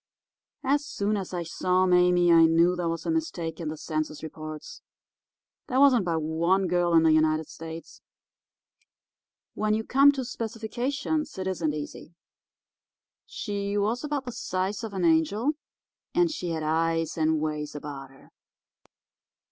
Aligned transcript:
"As 0.63 0.83
soon 0.83 1.15
as 1.15 1.31
I 1.31 1.43
saw 1.43 1.85
Mame 1.85 2.33
I 2.33 2.47
knew 2.47 2.75
there 2.75 2.89
was 2.89 3.05
a 3.05 3.11
mistake 3.11 3.59
in 3.59 3.67
the 3.67 3.77
census 3.77 4.23
reports. 4.23 4.81
There 5.67 5.79
wasn't 5.79 6.05
but 6.05 6.21
one 6.23 6.65
girl 6.65 6.95
in 6.95 7.03
the 7.03 7.11
United 7.11 7.47
States. 7.47 8.01
When 9.53 9.75
you 9.75 9.83
come 9.83 10.11
to 10.13 10.25
specifications 10.25 11.37
it 11.37 11.45
isn't 11.45 11.75
easy. 11.75 12.15
She 13.27 13.77
was 13.77 14.03
about 14.03 14.25
the 14.25 14.31
size 14.31 14.83
of 14.83 14.95
an 14.95 15.05
angel, 15.05 15.51
and 16.15 16.31
she 16.31 16.49
had 16.49 16.63
eyes, 16.63 17.15
and 17.15 17.39
ways 17.39 17.75
about 17.75 18.09
her. 18.09 18.31